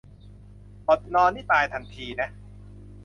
[0.89, 2.29] อดนอนนี่ตายทันทีนะ